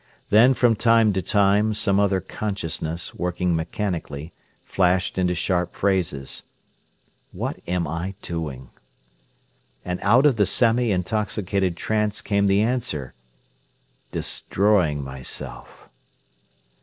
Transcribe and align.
Then, 0.31 0.55
from 0.55 0.75
time 0.75 1.13
to 1.13 1.21
time, 1.21 1.75
some 1.75 1.99
other 1.99 2.21
consciousness, 2.21 3.13
working 3.13 3.55
mechanically, 3.55 4.33
flashed 4.63 5.19
into 5.19 5.35
sharp 5.35 5.75
phrases. 5.75 6.41
"What 7.31 7.59
am 7.67 7.87
I 7.87 8.15
doing?" 8.19 8.71
And 9.85 9.99
out 10.01 10.25
of 10.25 10.37
the 10.37 10.47
semi 10.47 10.91
intoxicated 10.91 11.77
trance 11.77 12.19
came 12.23 12.47
the 12.47 12.63
answer: 12.63 13.13
"Destroying 14.11 15.03
myself." 15.03 15.87